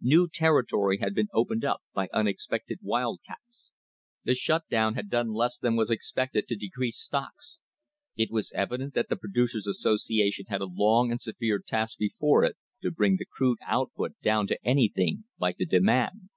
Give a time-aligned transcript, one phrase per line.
[0.00, 3.70] New territory had been opened up by unexpected wildcats.
[4.24, 7.60] The shut down had done less than was expected to decrease stocks.
[8.16, 12.44] It was evident that the Pro ducers' Association had a long and severe task before
[12.44, 16.30] it to bring the crude output down to anything like the demand.